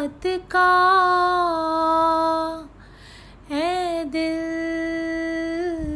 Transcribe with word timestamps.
बात 0.00 0.26
का 0.52 0.68
है 3.50 4.04
दिल, 4.04 5.88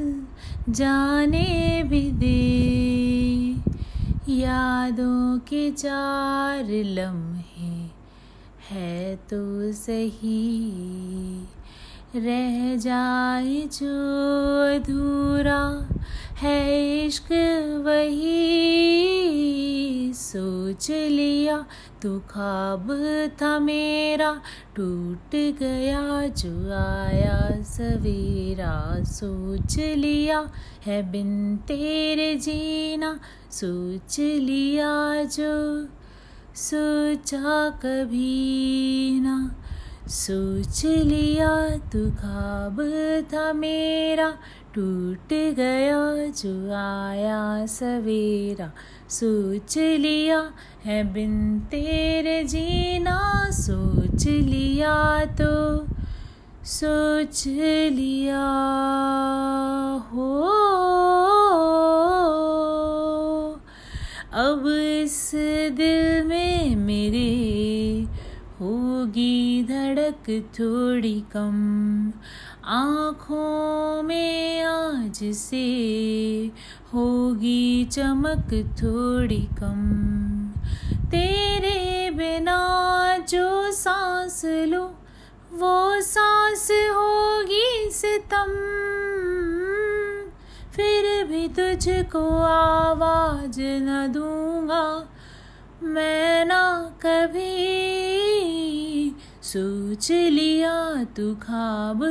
जाने 0.73 1.83
भी 1.83 2.03
दे 2.13 2.41
यादों 4.35 5.39
के 5.39 5.71
चार 5.71 6.65
लम्हे, 6.69 7.73
है 8.71 9.17
तो 9.31 9.73
सही 9.73 10.43
रह 12.17 12.77
जाए 12.77 13.57
जो 13.73 13.95
अधूरा 14.75 15.63
है 16.41 16.61
इश्क, 17.07 17.33
वही 17.87 18.43
सोच 20.15 20.91
लिया 20.91 21.65
तू 22.05 22.19
खाब 22.19 22.89
था 23.43 23.59
मेरा, 23.59 24.41
टूट 24.77 25.31
गया 25.35 26.27
जो 26.27 26.73
आया, 26.73 27.63
सवेरा 27.63 29.05
सोच 29.05 29.79
लिया 29.79 30.51
है 30.87 31.11
बिन 31.11 31.57
तेरे 31.57 32.35
जीना, 32.35 33.21
सोच 33.51 34.21
लिया 34.21 35.25
जो, 35.25 35.85
सोचा 36.55 37.71
कभी 37.71 39.21
ना। 39.21 39.61
सोच 40.09 40.85
लिया 40.85 41.77
तू 41.77 42.11
खाब 42.11 42.77
था 43.35 43.53
मेरा 43.53 44.35
टूट 44.75 45.33
गया 45.57 45.99
जो 46.27 46.53
आया 46.75 47.67
सवेरा। 47.67 48.73
सोच 49.09 49.79
लिया 49.79 50.39
है 50.85 51.03
बिन 51.13 51.61
तेरे 51.61 52.45
जीना, 52.45 53.51
सोच 53.51 54.27
लिया 54.27 55.25
तो 55.25 55.53
सोच 56.65 57.45
लिया 57.93 58.45
हो। 60.13 60.31
अब 64.33 64.65
इस 65.03 65.31
दिल 65.73 66.27
में 66.27 66.77
मेरे 66.77 67.31
होगी 68.61 69.63
धड़क 69.63 70.31
थोड़ी 70.55 71.21
कम। 71.33 71.55
आँखों 72.67 74.03
में 74.03 74.63
आज 74.65 75.19
से 75.35 75.67
होगी 76.95 77.85
चमक 77.85 78.55
थोड़ी 78.83 79.49
कम। 79.61 79.83
तेरे 81.11 82.11
बिना 82.11 82.57
जो 83.29 83.73
सांस 83.73 84.43
लो, 84.45 84.85
वो 85.53 86.01
सांस 86.01 86.69
होगी 86.71 87.91
सितम। 87.91 88.55
फिर 90.73 91.25
भी 91.27 91.49
तुझको 91.49 92.27
आवाज़ 92.41 93.61
न 93.61 94.13
दूँगा, 94.13 95.09
मैं 95.83 96.45
ना 96.45 96.63
कभी 97.03 98.24
सोच 99.57 100.13
लिया, 100.13 101.05
तू 101.05 101.35
खाब 101.35 102.05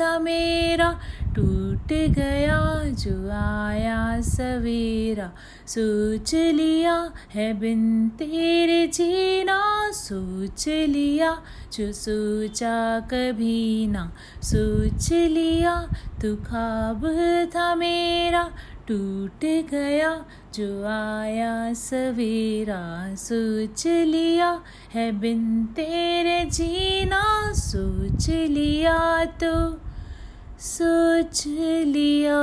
था 0.00 0.18
मेरा। 0.18 1.00
टूट 1.22 1.92
गया 1.92 2.82
जो 2.84 3.30
आया 3.68 4.20
सवेरा। 4.20 5.32
सोच 5.66 6.34
लिया 6.34 7.10
है 7.34 7.52
बिन 7.60 8.08
तेरे 8.08 8.86
जीना। 8.86 9.90
सोच 9.92 10.68
लिया 10.68 11.42
जो 11.72 11.92
सोचा 11.92 13.00
कभी 13.00 13.86
ना। 13.86 14.12
सोच 14.42 15.12
लिया 15.12 15.88
तू 16.22 16.36
खाब 16.36 17.06
था 17.54 17.74
मेरा। 17.74 18.50
टूट 18.90 19.44
गया, 19.70 20.24
जो 20.54 20.84
आया 20.84 21.72
सवेरा 21.72 23.14
सोच 23.14 23.86
लिया 23.86 24.62
है 24.94 25.12
बिन 25.12 25.64
तेरे 25.66 26.44
जीना, 26.44 27.52
सोच 27.52 28.28
लिया 28.28 29.24
तो 29.24 29.54
सोच 30.60 31.44
लिया। 31.86 32.40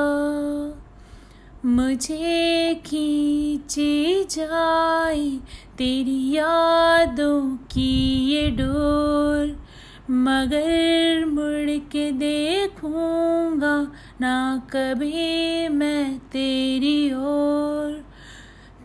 मुझे 1.66 2.76
खींचे 2.86 4.24
जाए 4.24 5.30
तेरी 5.78 6.32
यादों 6.32 7.42
की 7.58 7.92
ये 8.32 8.50
डोर। 8.50 9.67
मगर 10.10 11.26
मुड़ 11.26 11.78
के 11.92 12.12
देखूँगा, 12.12 13.92
ना 14.22 14.62
कभी 14.72 15.68
मैं 15.68 16.20
तेरी 16.20 17.14
ओर। 17.14 18.06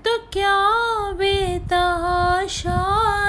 तो 0.05 0.19
क्या 0.33 0.59
बेतहाशा 1.13 2.79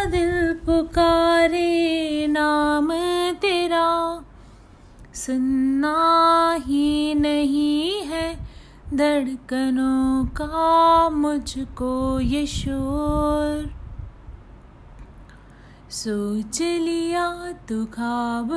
दिल 0.06 0.54
पुकारे 0.54 2.28
नाम 2.28 2.94
तेरा? 3.34 4.24
सुनना 5.14 6.54
ही 6.60 7.16
नहीं 7.16 8.02
है 8.02 8.36
धड़कनों 8.94 10.26
का 10.26 11.10
मुझको 11.10 12.20
ये 12.20 12.46
शोर। 12.46 13.83
सोच 15.94 16.62
लिया 16.62 17.26
तो 17.70 17.86
खाब 17.86 18.50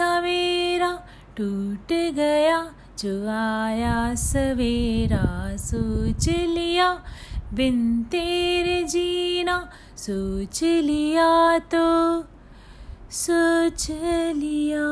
था 0.00 0.20
मेरा, 0.20 0.88
टूट 1.36 1.92
गया 2.14 2.60
जो 2.98 3.12
आया 3.28 4.14
सवेरा। 4.14 5.56
सोच 5.56 6.28
लिया 6.28 6.88
बिन 7.52 8.02
तेरे 8.02 8.82
जीना, 8.84 9.58
सोच 9.96 10.62
लिया 10.62 11.58
तो 11.58 11.84
सोच 13.10 13.86
लिया। 14.36 14.86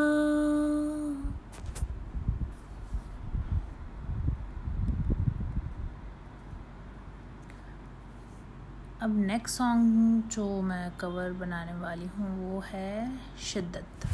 अब 9.07 9.19
नेक्स्ट 9.19 9.57
सॉन्ग 9.57 10.23
जो 10.33 10.45
मैं 10.63 10.91
कवर 11.01 11.33
बनाने 11.33 11.75
वाली 11.81 12.07
हूँ, 12.07 12.29
वो 12.39 12.61
है 12.61 13.19
शिद्दत। 13.41 14.07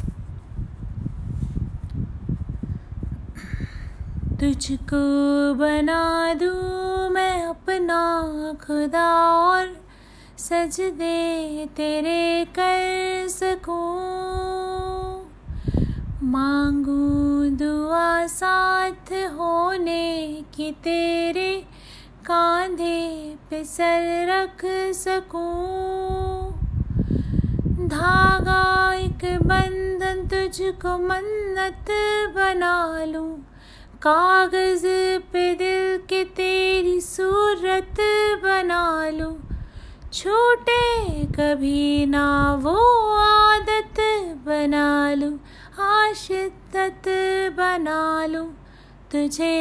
तुझको 4.39 5.01
बना 5.53 6.03
दूँ 6.33 7.09
मैं 7.09 7.45
अपना 7.45 7.97
खुदा 8.61 9.07
और 9.37 9.75
सज 10.37 10.79
दे 10.99 11.65
तेरे 11.77 12.45
कर 12.59 13.27
सकूँ 13.29 13.81
मांगू 16.29 17.01
दुआ 17.57 18.27
साथ 18.27 19.13
होने 19.37 20.05
की 20.53 20.71
तेरे 20.83 21.51
कांधे 22.25 23.35
पे 23.49 23.63
सर 23.63 24.27
रख 24.27 24.61
सकूँ। 24.95 26.51
धागा 27.87 28.93
एक 28.93 29.25
बंधन 29.43 30.21
तुझको 30.27 30.97
मन्नत 30.97 31.91
बना 32.35 33.03
लूँ। 33.05 33.31
कागज़ 34.05 34.85
पे 35.33 35.43
दिल 35.55 35.97
के 36.09 36.23
तेरी 36.23 37.01
सूरत 37.01 37.99
बना 38.43 39.09
लूँ। 39.09 39.33
छूटे 40.13 41.25
कभी 41.25 42.05
ना 42.05 42.53
वो 42.55 42.77
आदत 43.17 43.99
बना 44.47 45.13
लूँ। 45.13 45.33
आशिदत 45.79 47.03
बना 47.57 48.25
लूँ 48.25 48.47
तुझे। 49.11 49.53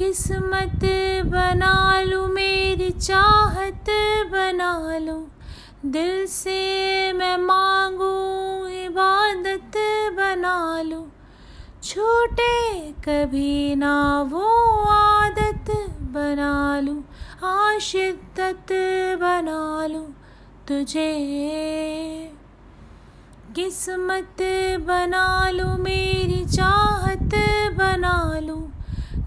किस्मत 0.00 0.84
बना 1.26 2.02
लूँ, 2.02 2.26
मेरी 2.28 2.90
चाहत 2.90 3.88
बना 4.32 4.98
लूँ। 4.98 5.28
दिल 5.86 6.26
से 6.26 7.12
मैं 7.12 7.36
मांगू, 7.36 8.08
इबादत 8.66 9.76
बना 10.16 10.56
लूँ। 10.82 11.04
छूटे 11.82 12.80
कभी 13.04 13.74
ना 13.76 14.22
वो 14.22 14.46
आदत 14.88 15.70
बना 16.16 16.80
लूँ 16.80 17.04
आशिदत 17.44 18.72
बना 19.20 19.86
लूँ 19.86 20.06
तुझे। 20.68 21.12
किस्मत 23.54 24.42
बना 24.80 25.50
लूँ, 25.50 25.76
मेरी 25.78 26.44
चाहत 26.46 27.34
बना 27.76 28.40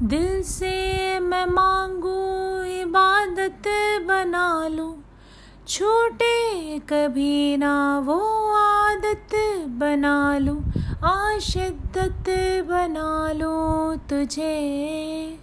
दिल 0.04 0.42
से 0.44 1.20
मैं 1.20 1.46
मांगू 1.46 2.64
इबादत 2.64 3.64
बना 4.08 4.68
लूँ। 4.68 5.04
छूटे 5.68 6.80
कभी 6.80 7.58
ना 7.58 8.00
वो 8.00 8.20
आदत 8.56 9.36
बना 9.68 10.38
लूँ। 10.38 10.64
आ 11.04 11.38
शिद्दत 11.38 12.24
बना 12.68 13.32
लूँ 13.32 13.98
तुझे। 13.98 15.40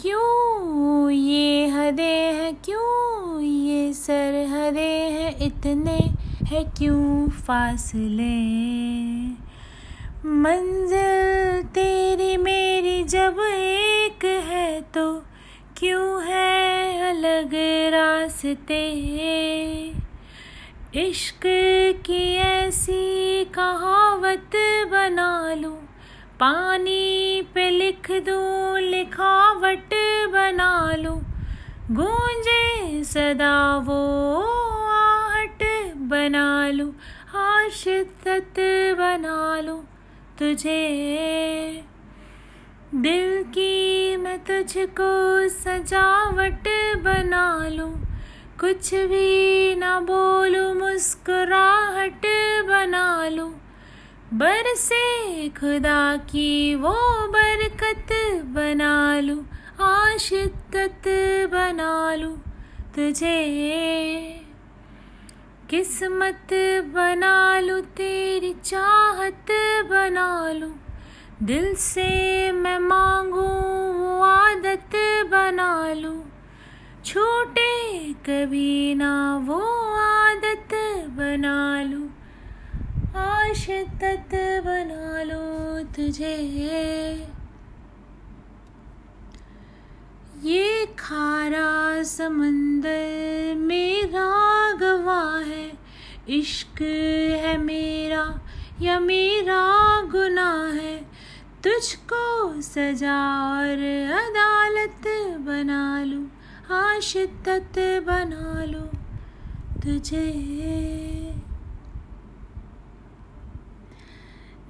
क्यों 0.00 1.10
ये 1.10 1.68
हदे 1.68 2.16
हैं? 2.32 2.54
क्यों 2.64 3.40
ये 3.40 3.92
सरहदे 3.92 4.90
हैं? 4.90 5.36
इतने 5.38 5.98
है 6.46 6.64
क्यों 6.64 7.28
फासले? 7.28 9.13
मंजिल 10.26 11.62
तेरी 11.74 12.36
मेरी 12.36 13.02
जब 13.04 13.36
एक 13.40 14.24
है 14.24 14.80
तो 14.80 15.04
क्यों 15.78 16.22
है 16.24 17.10
अलग 17.10 17.50
रास्ते? 17.94 18.80
इश्क 20.94 21.42
की 22.06 22.22
ऐसी 22.36 23.44
कहावत 23.44 24.56
बना 24.90 25.54
लूँ, 25.54 25.76
पानी 26.40 27.42
पे 27.54 27.70
लिख 27.70 28.10
दूँ, 28.10 28.80
लिखावट 28.80 29.94
बना 30.32 30.94
लूँ। 30.96 31.20
गूंजे 31.90 33.04
सदा 33.04 33.76
वो 33.76 34.02
आहट 34.92 35.62
बना 36.08 36.68
लूँ 36.68 36.92
शिद्दत 37.74 38.54
बना 38.98 39.60
लूँ। 39.60 39.82
तुझे। 40.38 41.84
दिल 42.94 43.42
की 43.42 44.16
मैं 44.16 44.38
तुझको 44.38 45.48
सजावट 45.48 46.68
बना 47.02 47.68
लूँ। 47.68 48.00
कुछ 48.60 48.94
भी 48.94 49.74
ना 49.74 50.00
बोलूँ, 50.00 50.74
मुस्कुराहट 50.74 52.26
बना 52.68 53.28
लूँ। 53.28 53.60
बरसे 54.34 55.48
खुदा 55.48 56.16
की 56.16 56.74
वो 56.74 57.28
बरकत 57.28 58.08
बना 58.44 59.20
लूँ। 59.20 59.46
आशिद्दत 59.80 61.02
बना 61.52 62.14
लूँ 62.14 62.36
तुझे। 62.96 64.43
किस्मत 65.74 66.52
बना 66.94 67.58
लूँ 67.60 67.80
तेरी 67.98 68.52
चाहत 68.64 69.46
बना 69.90 70.26
लूँ 70.52 70.70
दिल 71.42 71.74
से 71.74 72.06
मैं 72.52 72.78
मांगू 72.78 73.46
आदत 74.22 74.94
बना 75.32 75.72
लूँ 75.92 76.22
छूटे 77.04 77.72
कभी 78.22 78.94
ना, 78.94 79.14
वो 79.48 79.60
आदत 79.98 80.74
बना 81.18 81.58
लूँ 81.90 82.08
आशिद्दत 83.24 84.34
बना 84.66 85.22
लूँ 85.22 85.84
तुझे। 85.96 86.36
ये 90.44 90.86
खारा 90.98 92.02
समंदर 92.06 93.54
मेरा 93.58 94.53
इश्क 96.28 96.82
है 97.42 97.56
मेरा 97.58 98.24
या 98.82 98.98
मेरा 99.00 99.60
गुनाह 100.10 100.72
है, 100.72 100.96
तुझको 101.64 102.60
सजा 102.62 103.18
और 103.50 103.82
अदालत 104.20 105.06
बना 105.46 106.04
लूँ 106.04 106.30
शिद्दत 107.02 107.78
बना 108.06 108.64
लूँ 108.64 108.88
तुझे। 109.82 110.30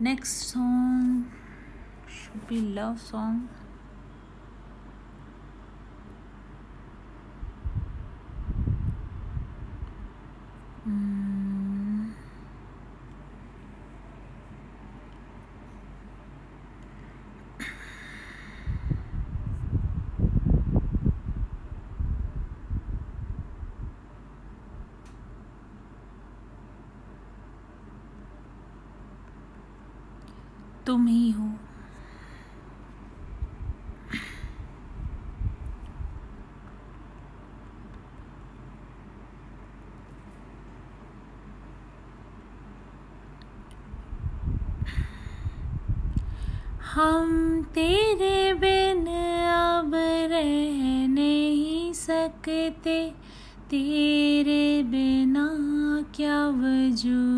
Next 0.02 0.44
song 0.44 1.24
should 2.14 2.48
be 2.48 2.60
love 2.74 2.98
song. 3.00 3.63
तुम 30.94 31.06
ही 31.06 31.30
हो। 31.30 31.44
हम 46.94 47.62
तेरे 47.74 48.54
बिन 48.54 49.06
अब 49.06 49.92
रह 50.32 51.06
नहीं 51.08 51.92
सकते। 51.92 52.98
तेरे 53.70 54.82
बिना 54.82 55.48
क्या 56.14 56.40
वजूद 56.48 57.33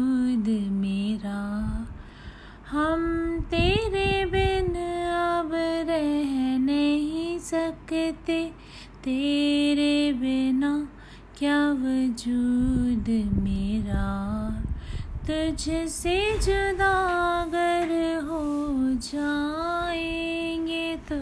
तेरे 9.06 10.12
बिना 10.12 10.88
क्या 11.38 11.72
वजूद 11.72 13.32
मेरा? 13.42 14.06
तुझसे 15.20 16.32
जुदा 16.32 17.42
अगर 17.42 18.24
हो 18.24 18.94
जाएँगे 18.94 20.96
तो 20.96 21.20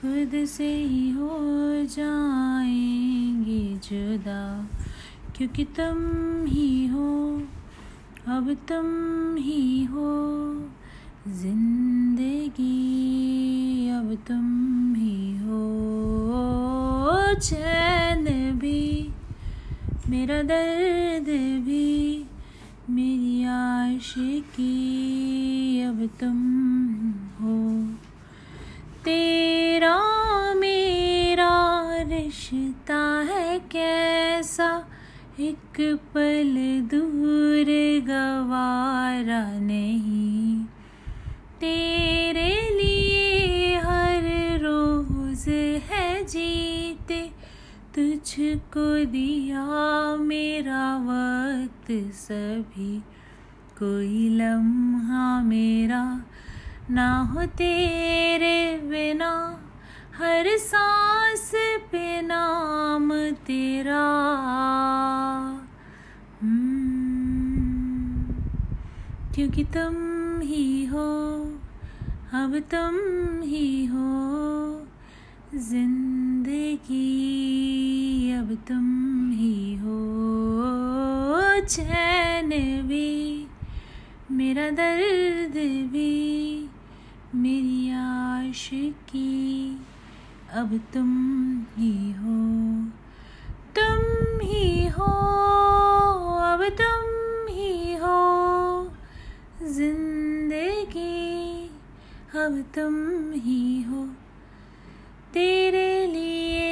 खुद 0.00 0.46
से 0.46 0.76
ही 0.76 1.10
हो 1.10 1.38
जाएँगे 1.84 3.76
जुदा। 3.76 4.68
क्योंकि 5.36 5.64
तुम 5.64 6.46
ही 6.46 6.86
हो, 6.86 7.42
अब 8.28 8.56
तुम 8.68 9.36
ही 9.36 9.84
हो। 9.84 10.12
ज़िंदगी, 11.28 12.70
अब 13.90 14.18
तुम 14.28 14.94
ही 14.94 15.38
हो। 15.38 16.75
चैन 17.38 18.24
भी, 18.58 19.12
मेरा 20.08 20.42
दर्द 20.42 21.26
भी, 21.64 22.26
मेरी 22.90 23.44
आशिकी 23.44 24.74
अब 25.82 26.10
तुम 26.20 26.38
हो। 27.40 27.84
तेरा 29.04 29.96
मेरा 30.54 31.86
रिश्ता 32.02 33.26
है 33.30 33.58
कैसा, 33.58 34.88
एक 35.40 35.98
पल 36.14 36.54
दूर 36.90 37.66
गवारा 38.06 39.58
नहीं। 39.60 40.64
तेरे 41.60 42.50
लिए 42.50 43.76
हर 43.76 44.24
रोज 44.62 45.48
है 45.90 46.24
जीते 46.24 46.85
तुझको 47.96 49.04
दिया 49.04 49.64
मेरा 50.16 50.96
वक्त 50.96 51.86
सभी। 52.14 52.98
कोई 53.78 54.28
लम्हा 54.28 55.42
मेरा 55.42 56.24
ना 56.90 57.18
हो 57.20 57.46
तेरे 57.46 58.80
बिना 58.82 59.60
हर 60.18 60.58
सांस 60.58 61.52
पे 61.92 62.22
नाम 62.22 63.12
तेरा। 63.32 64.04
हम्म, 66.42 68.32
क्योंकि 69.34 69.64
तुम 69.64 69.96
ही 70.40 70.84
हो 70.84 71.08
अब 72.32 72.58
तुम 72.74 72.94
ही 73.42 73.86
हो। 73.86 74.85
ज़िंदगी, 75.56 77.02
अब 78.32 78.58
तुम 78.68 79.30
ही 79.30 79.76
हो। 79.76 81.60
चैन 81.60 82.50
भी, 82.86 83.46
मेरा 84.30 84.70
दर्द 84.70 85.56
भी, 85.92 86.68
मेरी 87.34 87.90
आश 87.90 88.26
आशिकी, 88.46 89.78
अब 90.54 90.80
तुम 90.94 91.10
ही 91.78 92.12
हो। 92.12 92.36
तुम 93.78 94.40
ही 94.40 94.86
हो, 94.86 95.12
अब 96.38 96.68
तुम 96.68 97.54
ही 97.54 97.94
हो। 97.94 98.90
ज़िंदगी, 99.70 101.70
अब 102.38 102.64
तुम 102.74 103.32
ही 103.32 103.82
हो। 103.82 104.08
तेरे 105.36 106.06
लिए 106.06 106.68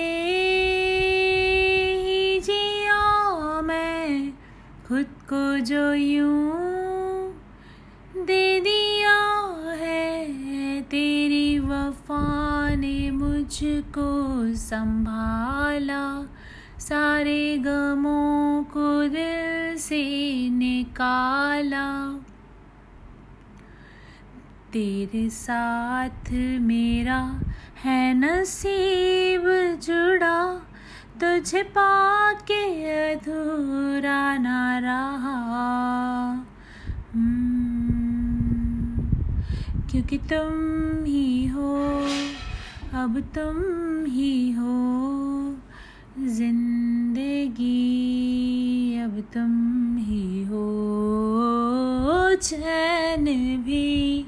ही 2.03 2.41
जिया 2.41 3.61
मैं 3.63 4.31
खुद 4.89 5.07
को 5.07 5.59
जो 5.59 5.93
यूँ 5.93 7.35
दे 8.17 8.61
दिया 8.61 9.21
है, 9.75 10.83
तेरी 10.83 11.59
वफा 11.59 12.75
ने 12.75 13.11
मुझको 13.11 14.55
संभाला। 14.55 16.23
सारे 16.79 17.59
गमों 17.59 18.65
को 18.65 19.09
दिल 19.09 19.77
से 19.79 20.05
निकाला। 20.49 22.04
तेरे 24.75 25.29
साथ 25.31 26.31
मेरा 26.61 27.41
है 27.85 28.15
नसीब 28.15 29.45
जुड़ा। 29.83 30.39
तुझे 31.21 31.63
पाके 31.63 32.63
अधूरा 33.13 34.39
ना 34.39 34.79
रहा। 34.79 35.37
हम्म, 37.15 38.99
क्योंकि 39.91 40.19
तुम 40.33 41.05
ही 41.05 41.47
हो 41.47 41.75
अब 42.95 43.21
तुम 43.39 43.57
ही 44.07 44.53
हो। 44.53 44.75
ज़िंदगी 46.19 47.79
अब 48.99 49.21
तुम 49.35 49.53
ही 49.99 50.45
हो। 50.45 50.65
चैन 52.43 53.25
भी 53.63 54.27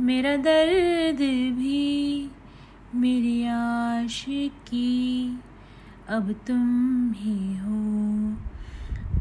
मेरा 0.00 0.36
दर्द 0.36 1.18
भी 1.58 2.30
मेरी 2.94 3.46
आशिकी। 3.46 5.38
अब 6.08 6.32
तुम 6.46 7.12
ही 7.12 7.56
हो, 7.56 7.82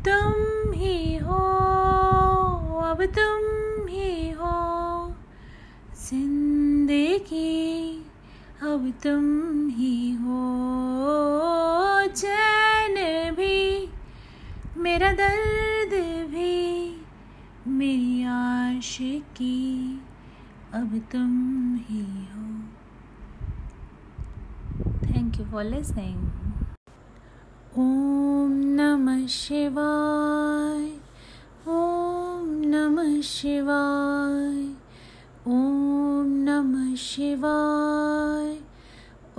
तुम 0.07 0.71
ही 0.71 1.17
हो, 1.17 1.41
अब 2.81 3.05
तुम 3.05 3.87
ही 3.87 4.29
हो। 4.29 5.13
ज़िंदगी, 6.09 7.97
अब 8.63 8.93
तुम 9.03 9.69
ही 9.69 10.11
हो। 10.11 10.41
चैन 12.07 12.95
भी 13.35 13.89
मेरा 14.77 15.11
दर्द 15.11 15.93
भी 16.31 16.97
मेरी 17.67 18.23
आशिकी। 18.23 20.02
अब 20.77 20.93
तुम 21.11 21.33
ही 21.87 21.99
हो 22.27 22.43
थैंक 25.03 25.39
यू 25.39 25.45
फॉर 25.51 25.63
लिसनिंग 25.63 26.23
ओम 27.79 28.53
नमः 28.79 29.25
शिवाय 29.35 30.87
ओम 31.73 32.49
नमः 32.73 33.19
शिवाय 33.31 34.65
ओम 35.53 36.33
नमः 36.47 36.95
शिवाय 37.03 38.51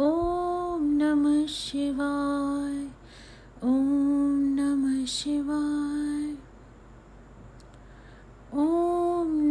ओम 0.06 0.84
नमः 1.02 1.46
शिवाय 1.56 2.78
ओम 3.70 4.38
नमः 4.60 5.04
शिवाय 5.18 6.36
ओम 8.62 9.03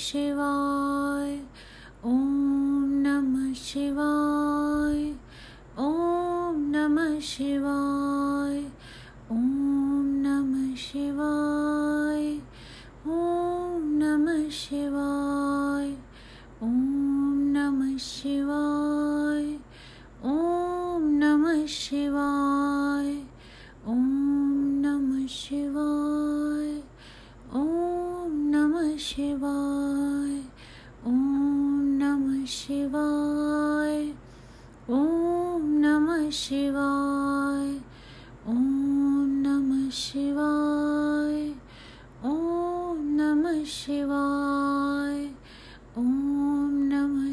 शिवाय 0.00 1.32
ॐ 2.10 2.20
नमः 3.04 3.52
शिवाय 3.66 4.19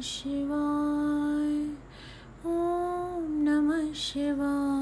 शिवाय। 0.00 1.68
ॐ 2.46 3.44
नमः 3.44 3.92
शिवाय। 3.92 4.77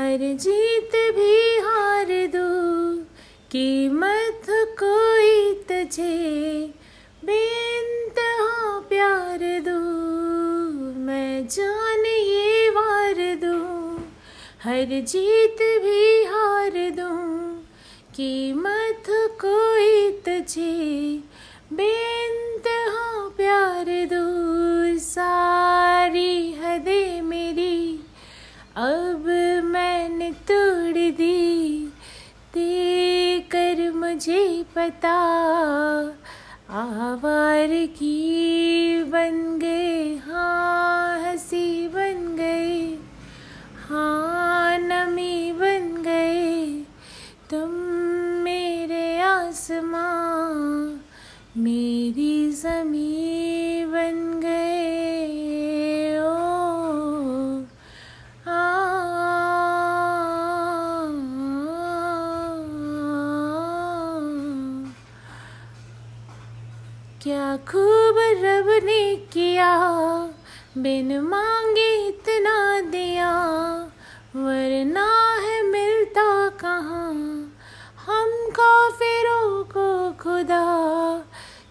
हर 0.00 0.18
जीत 0.34 0.92
भी 1.14 1.58
हार 1.58 2.06
दूँ। 2.26 2.96
कीमत 3.50 4.46
कोई 4.78 5.52
तुझे 5.68 6.16
बेइंतहा 7.24 8.78
प्यार 8.88 9.38
दूँ। 9.60 10.94
मैं 10.96 11.46
जान 11.48 12.06
ये 12.06 12.68
वार 12.70 13.20
दूँ, 13.36 13.98
हर 14.64 15.00
जीत 15.02 15.62
भी 15.84 16.24
हार 16.24 16.78
दूँ। 16.90 17.52
कीमत 18.14 19.10
कोई 19.40 20.10
तुझे 20.18 20.74
बेइंतहा 21.72 23.28
प्यार 23.36 23.84
दूँ। 24.06 24.98
सारी 24.98 26.52
हदें 26.54 27.22
मेरी 27.22 28.00
अब 28.78 29.24
तोड़ 30.50 31.10
दी, 31.16 31.86
देकर 32.54 33.78
मुझे 33.92 34.44
पता। 34.74 35.18
आवार 36.78 37.68
की 37.96 39.04
बन 39.04 39.58
गए 39.58 40.16
हाँ 40.16 41.20
हँसी 41.20 41.88
बन 41.88 42.18
गए। 42.36 42.78
हाँ 43.88 44.78
नमी 44.78 45.52
बन 45.52 45.86
गए, 46.02 46.70
तुम 47.50 47.70
मेरे 48.44 49.06
आसमां। 49.20 50.50
मेरी 51.56 52.34
जमी 52.52 53.19
बिन 70.82 71.20
मांगे 71.20 72.08
इतना 72.08 72.80
दिया, 72.80 73.32
वरना 74.36 75.38
है 75.40 75.62
मिलता 75.62 76.48
कहाँ? 76.48 77.12
हम 78.06 78.50
काफिरों 78.50 79.64
को 79.64 80.12
खुदा, 80.12 80.64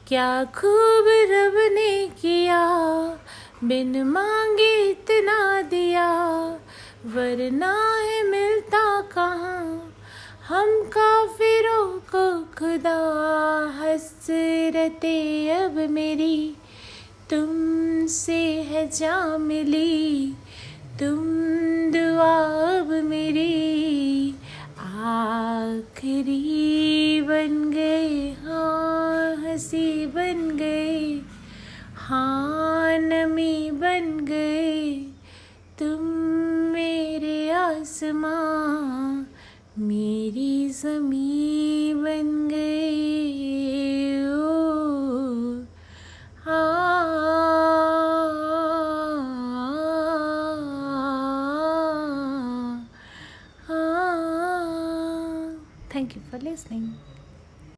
क्या 0.08 0.44
खूब 0.44 1.06
रब 1.08 1.74
ने 1.74 2.08
किया? 2.08 2.68
बिन 3.64 4.04
मांगे 4.04 4.84
इतना 4.84 5.62
दिया, 5.62 6.10
वरना 7.06 7.98
है 7.98 8.24
मिलता 8.24 9.02
कहाँ? 9.02 9.96
हम 10.48 10.84
काफिरों 10.98 11.88
को 11.88 12.42
खुदा, 12.42 13.00
हसरते 13.80 15.50
अब 15.52 15.76
मेरी। 15.90 16.56
तुमसे 17.30 18.62
है 18.62 18.88
जा 18.88 19.38
मिली। 19.38 20.34
तुम 21.00 21.28
दुआ 21.92 22.80
अब 22.80 23.04
मेरी। 23.04 24.36
आखिरी 25.12 27.22
बन 27.22 27.72
गए 27.72 28.38
हाँ 28.44 29.36
हँसी 29.36 30.06
बन 30.06 30.58
गए। 30.58 31.22
हाँ 31.96 32.98
नमी 32.98 33.72
बन 33.72 34.26
गए। 34.26 35.06
तुम 35.80 36.06
मेरे 36.74 37.52
आसमां, 37.52 39.24
मेरी 39.86 40.70
जमी 40.70 41.94
बन 41.96 42.48
गए। 42.52 42.89
Listening. 56.60 56.89